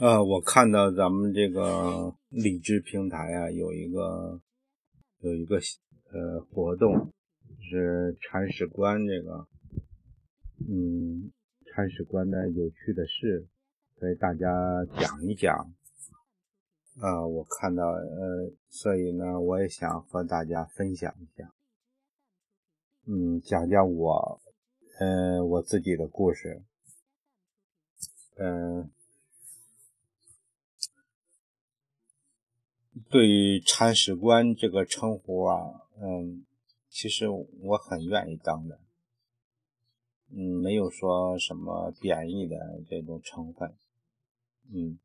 [0.00, 4.40] 呃，我看到咱们这个荔枝平台啊，有一个
[5.18, 5.60] 有一个
[6.10, 7.12] 呃活动，
[7.60, 9.46] 是铲屎官这个，
[10.66, 11.30] 嗯，
[11.66, 13.46] 铲屎官的有趣的事，
[14.00, 15.70] 给大家讲一讲。
[17.02, 21.52] 呃，我看到呃，所以呢，我也想和大家分享一下，
[23.04, 24.40] 嗯，讲讲我，
[24.98, 26.62] 嗯，我自己的故事，
[28.38, 28.90] 嗯。
[33.10, 35.56] 对于铲屎官这个称呼啊，
[36.00, 36.46] 嗯，
[36.88, 38.78] 其实我很愿意当的，
[40.30, 42.56] 嗯，没有说什么贬义的
[42.88, 43.74] 这种成分，
[44.72, 45.00] 嗯，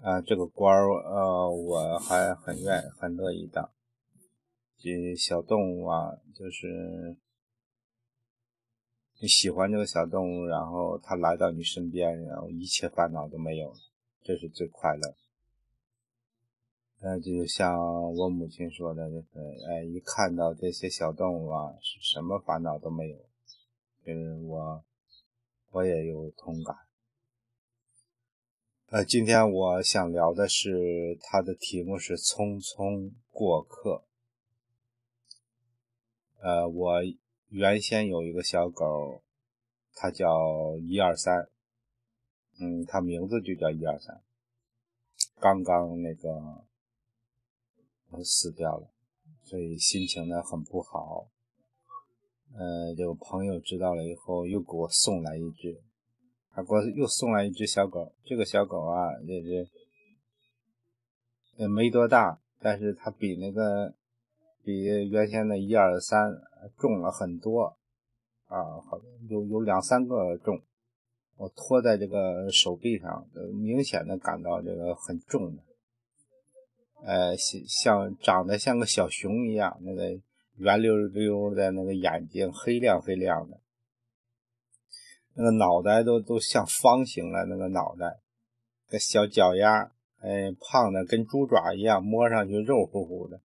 [0.00, 3.70] 啊，这个官儿，呃，我还很愿很乐意当。
[4.76, 7.16] 这小动物啊，就是
[9.20, 13.78] 你喜欢这个小动物，然后它来到你身边，然后一切烦恼都没有了，
[14.24, 15.14] 这是最快乐。
[17.04, 19.26] 呃，就像我母亲说的，就是，
[19.68, 23.16] 哎，一看到这些小动物啊，是什么烦恼都没有。
[24.06, 24.84] 就是我，
[25.72, 26.76] 我也有同感。
[28.90, 34.04] 呃，今天我想聊的是，它的题目是《匆匆过客》。
[36.40, 37.00] 呃，我
[37.48, 39.22] 原先有一个小狗，
[39.92, 41.48] 它叫一二三，
[42.60, 44.22] 嗯，它名字就叫一二三。
[45.40, 46.64] 刚刚那个。
[48.24, 48.90] 死掉了，
[49.44, 51.28] 所以心情呢很不好。
[52.54, 55.80] 呃，有朋友知道了以后，又给我送来一只，
[56.50, 58.12] 还给我又送来一只小狗。
[58.24, 59.68] 这个小狗啊，也是
[61.56, 63.94] 也没多大，但是它比那个
[64.64, 66.30] 比原先的一二三
[66.76, 67.76] 重了很多
[68.48, 69.00] 啊，好
[69.30, 70.60] 有有两三个重。
[71.38, 75.62] 我拖在这个手臂上，明显的感到这个很重的。
[77.04, 80.20] 呃，像像长得像个小熊一样，那个
[80.56, 83.58] 圆溜溜的那个眼睛，黑亮黑亮的，
[85.34, 88.20] 那个脑袋都都像方形了，那个脑袋，
[88.88, 93.40] 个小脚丫，哎，胖的跟猪爪一样，摸上去肉乎乎的。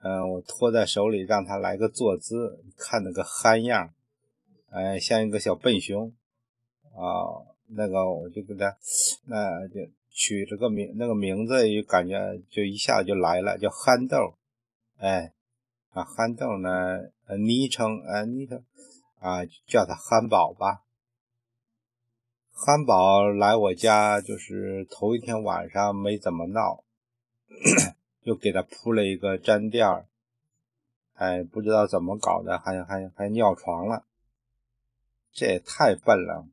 [0.00, 3.92] 嗯，我托在手里，让他来个坐姿，看那个憨样，
[4.70, 6.10] 哎，像一个小笨熊
[6.94, 8.76] 啊，那个我就给他，
[9.26, 9.80] 那就。
[10.12, 14.34] 取这个名，那个名字就感觉就一下就来了，叫憨豆，
[14.98, 15.32] 哎，
[15.90, 17.00] 啊憨豆呢，
[17.38, 18.62] 昵称，啊昵称，
[19.18, 20.84] 啊叫他憨宝吧。
[22.54, 26.84] 憨宝来我家就是头一天晚上没怎么闹，
[28.22, 30.06] 就给他铺了一个毡垫儿，
[31.14, 34.04] 哎，不知道怎么搞的，还还还尿床了，
[35.32, 36.46] 这也太笨了，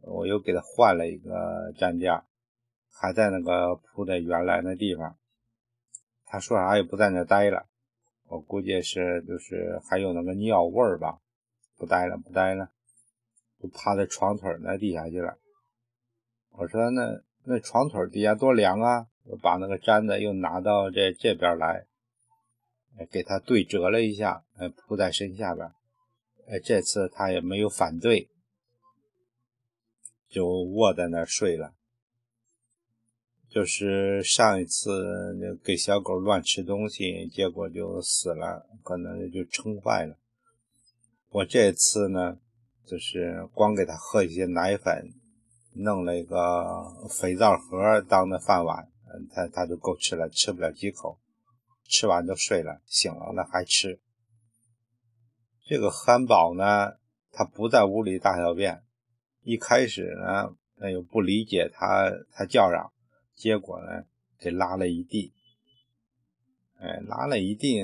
[0.00, 2.24] 我又给他换了一个毡垫儿。
[2.98, 5.18] 还在那个铺在原来那地方，
[6.24, 7.66] 他说啥也不在那待了，
[8.28, 11.18] 我估计是就是还有那个尿味儿吧，
[11.76, 12.70] 不待了不待了，
[13.60, 15.36] 就趴在床腿那地下去了。
[16.52, 21.84] 我说那那床腿底下多凉啊，我把那个毡子又拿到这这边来，
[23.12, 25.70] 给他对折了一下，哎铺在身下边，
[26.48, 28.30] 哎这次他也没有反对，
[30.30, 31.74] 就卧在那睡了。
[33.56, 40.18] 就是上一次给小狗乱吃东西，结果就死了，可能就撑坏了。
[41.30, 42.36] 我这次呢，
[42.84, 45.10] 就是光给它喝一些奶粉，
[45.72, 48.90] 弄了一个肥皂盒当的饭碗，
[49.32, 51.18] 它它就够吃了，吃不了几口，
[51.88, 53.98] 吃完就睡了，醒了呢还吃。
[55.64, 56.98] 这个憨宝呢，
[57.32, 58.82] 它不在屋里大小便，
[59.40, 62.92] 一开始呢，那又不理解它，它叫嚷。
[63.36, 64.06] 结果呢，
[64.38, 65.34] 给拉了一地，
[66.78, 67.82] 哎，拉了一地。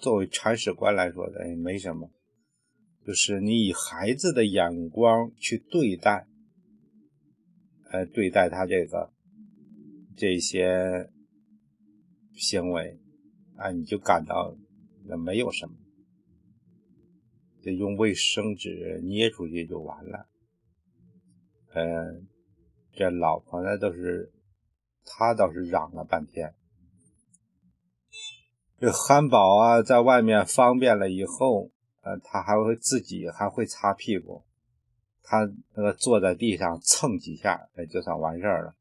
[0.00, 2.10] 作为铲屎官来说的，哎，没什么，
[3.04, 6.26] 就是你以孩子的眼光去对待，
[7.92, 9.12] 呃，对待他这个
[10.16, 11.08] 这些
[12.34, 12.98] 行为，
[13.54, 14.56] 啊，你就感到
[15.04, 15.76] 那没有什么，
[17.62, 20.26] 就用卫生纸捏出去就完了。
[21.74, 22.26] 嗯，
[22.92, 24.32] 这老婆呢都是。
[25.08, 26.52] 他倒是嚷了半天，
[28.80, 31.70] 这憨宝啊，在外面方便了以后，
[32.02, 34.42] 呃，他还会自己还会擦屁股，
[35.22, 38.74] 他那个坐在地上蹭几下，那就算完事儿了。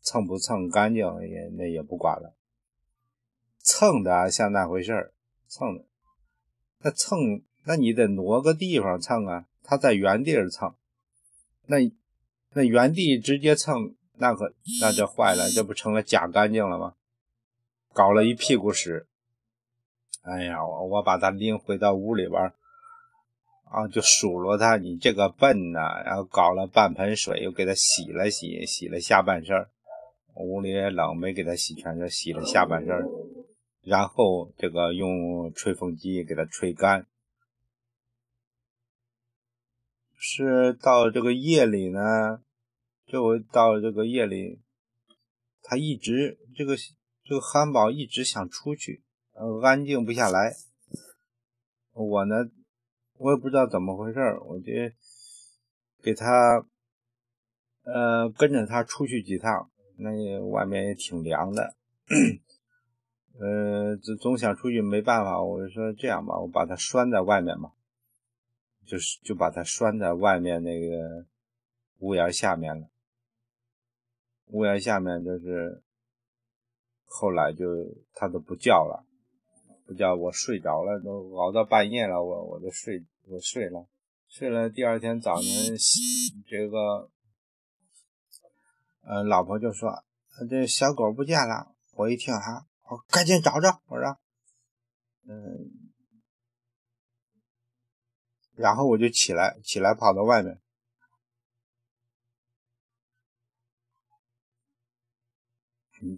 [0.00, 2.34] 蹭不蹭干净也那也不管了，
[3.58, 5.12] 蹭的像那回事儿，
[5.46, 5.84] 蹭的，
[6.80, 10.74] 那蹭那你得挪个地方蹭啊，他在原地儿蹭，
[11.66, 11.92] 那
[12.54, 13.94] 那原地直接蹭。
[14.16, 16.94] 那可那就坏了，这不成了假干净了吗？
[17.92, 19.06] 搞了一屁股屎。
[20.22, 22.52] 哎呀，我我把他拎回到屋里边
[23.64, 29.66] 啊，就数落他：“你这个笨呐！”然后搞了半盆水，又给他洗了洗，洗了下半身。
[30.34, 32.96] 屋里也冷，没给他洗全身，洗了下半身。
[33.82, 37.06] 然后这个用吹风机给他吹干。
[40.16, 42.40] 是到这个夜里呢，
[43.06, 44.60] 这我到这个夜里，
[45.62, 46.76] 他一直这个
[47.24, 49.02] 这个汉堡一直想出去。
[49.32, 50.54] 呃，安静不下来。
[51.92, 52.50] 我呢，
[53.18, 54.72] 我也不知道怎么回事我就
[56.02, 56.66] 给他，
[57.84, 59.70] 呃，跟着他出去几趟。
[59.96, 61.76] 那外面也挺凉的，
[63.38, 67.72] 呃，总总想出去，没办法，我就说这样吧，我把他拴在外面吧，
[68.84, 71.26] 就是就把他拴在外面那个
[72.00, 72.88] 屋檐下面了。
[74.46, 75.82] 屋檐下面就是，
[77.04, 77.66] 后来就
[78.12, 79.06] 他都不叫了。
[79.86, 83.86] 不叫我睡着了，都熬到半夜了，我我就睡，我睡了，
[84.28, 84.70] 睡了。
[84.70, 85.76] 第二天早晨，
[86.46, 87.10] 这个，
[89.02, 90.02] 呃，老婆就说
[90.48, 93.82] ：“这小狗不见了。”我一听哈，我赶紧找找。
[93.88, 94.16] 我说
[95.28, 95.92] ：“嗯。”
[98.56, 100.58] 然后我就起来，起来跑到外面。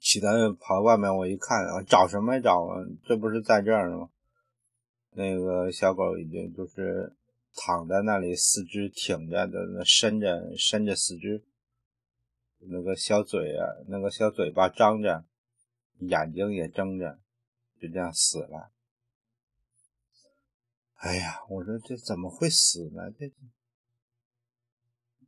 [0.00, 2.84] 起来跑外面，我一看，找什么找啊？
[3.04, 4.10] 这不是在这儿呢吗？
[5.10, 7.14] 那个小狗已经就是
[7.54, 11.44] 躺在那里，四肢挺着的，伸着伸着四肢，
[12.60, 15.24] 那个小嘴啊，那个小嘴巴张着，
[15.98, 17.18] 眼睛也睁着，
[17.80, 18.70] 就这样死了。
[20.96, 23.10] 哎呀，我说这怎么会死呢？
[23.10, 23.30] 这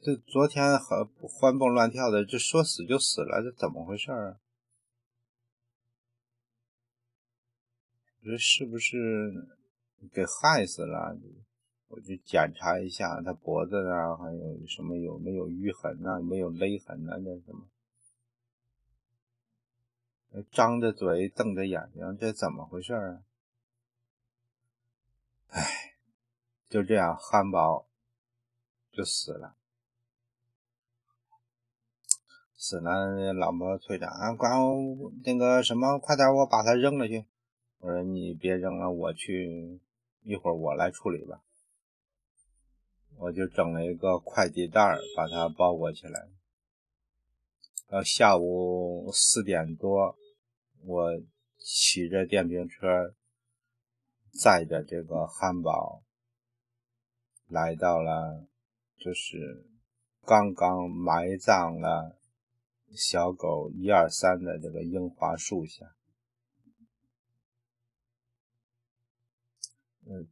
[0.00, 4.38] 这昨天还欢蹦乱跳的，这说死就死了，这怎么回事啊？
[8.24, 8.96] 这是不是
[10.10, 11.14] 给害死了？
[11.88, 16.18] 我去检查一下他脖子啊，还有什么有没有淤痕啊？
[16.20, 17.18] 没有勒痕啊？
[17.18, 17.68] 那什么？
[20.50, 23.22] 张着嘴，瞪着眼睛，这怎么回事啊？
[25.50, 25.94] 哎，
[26.68, 27.86] 就这样，汉堡
[28.90, 29.54] 就死了，
[32.56, 33.32] 死了。
[33.34, 37.26] 老婆催着啊，管我那个什么，快点，我把它扔了去。
[37.84, 39.78] 我说你别扔了，我去
[40.22, 41.42] 一会儿我来处理吧。
[43.18, 44.80] 我就整了一个快递袋
[45.14, 46.30] 把它包裹起来。
[47.86, 50.16] 到下午四点多，
[50.86, 51.10] 我
[51.58, 53.14] 骑着电瓶车
[54.32, 56.02] 载着这个汉堡
[57.48, 58.46] 来到了，
[58.96, 59.66] 就是
[60.22, 62.16] 刚刚埋葬了
[62.96, 65.94] 小狗一二三的这个樱花树下。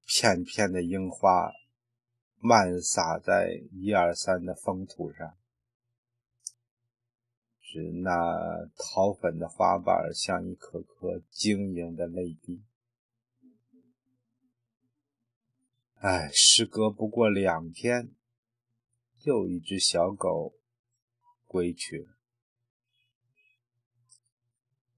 [0.06, 1.50] 片片的樱花
[2.38, 5.36] 漫洒在一二三的风土上，
[7.60, 12.62] 是那桃粉的花瓣像一颗颗晶莹的泪滴。
[15.96, 18.10] 哎，时隔不过两天，
[19.22, 20.54] 又一只小狗
[21.46, 22.16] 归去了。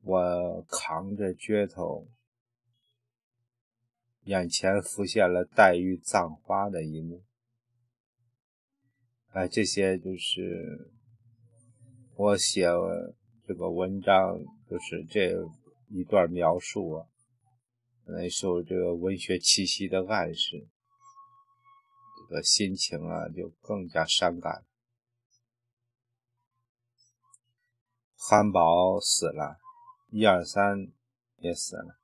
[0.01, 2.09] 我扛着镢头。
[4.25, 7.23] 眼前浮现了黛玉葬花的一幕，
[9.33, 10.91] 哎，这些就是
[12.17, 12.67] 我写
[13.47, 14.39] 这个文章，
[14.71, 15.31] 就是这
[15.91, 17.07] 一段描述啊，
[18.07, 20.67] 能受这个文学气息的暗示，
[22.17, 24.65] 这个心情啊就更加伤感。
[28.17, 29.59] 汉堡死了，
[30.09, 30.91] 一二三
[31.41, 31.99] 也死了。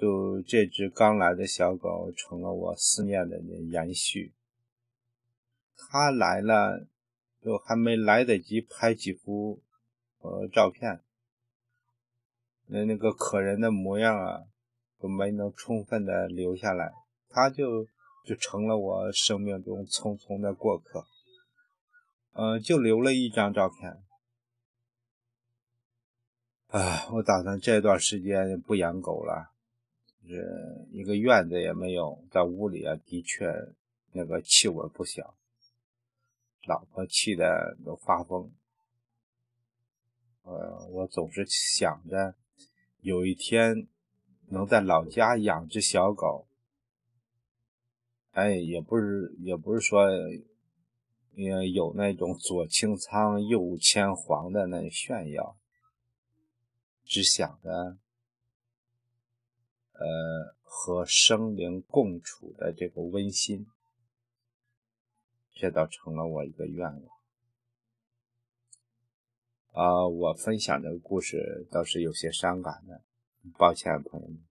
[0.00, 4.32] 就这只刚来的小狗成了我思念的延续。
[5.76, 6.86] 它来了，
[7.42, 9.60] 就还没来得及拍几幅
[10.20, 11.00] 呃照片，
[12.68, 14.44] 那那个可人的模样啊，
[14.98, 16.94] 都没能充分的留下来，
[17.28, 17.84] 它就
[18.24, 21.04] 就成了我生命中匆匆的过客。
[22.32, 24.02] 嗯，就留了一张照片。
[26.68, 29.50] 啊，我打算这段时间不养狗了。
[30.28, 33.46] 是一个院子也没有，在屋里啊，的确
[34.12, 35.34] 那个气味不小，
[36.66, 38.52] 老婆气的都发疯。
[40.42, 42.34] 呃，我总是想着
[43.00, 43.86] 有一天
[44.48, 46.46] 能在老家养只小狗，
[48.32, 50.08] 哎，也不是也不是说
[51.34, 55.56] 也有那种左清仓右牵黄的那炫耀，
[57.04, 57.96] 只想着，
[60.00, 63.66] 呃，和生灵共处的这个温馨，
[65.54, 67.20] 这倒成了我一个愿望。
[69.72, 73.02] 啊，我分享的故事倒是有些伤感的，
[73.58, 74.49] 抱歉朋友们。